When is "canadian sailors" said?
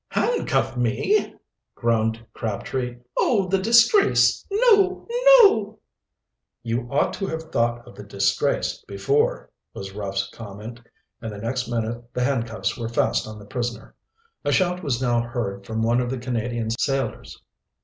16.17-17.39